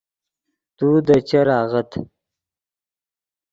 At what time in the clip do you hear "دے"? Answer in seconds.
1.07-1.17